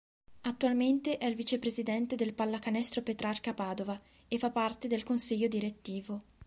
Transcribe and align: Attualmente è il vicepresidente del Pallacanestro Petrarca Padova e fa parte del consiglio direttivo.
Attualmente 0.41 1.19
è 1.19 1.25
il 1.27 1.35
vicepresidente 1.35 2.15
del 2.15 2.33
Pallacanestro 2.33 3.03
Petrarca 3.03 3.53
Padova 3.53 4.01
e 4.27 4.39
fa 4.39 4.49
parte 4.49 4.87
del 4.87 5.03
consiglio 5.03 5.47
direttivo. 5.47 6.23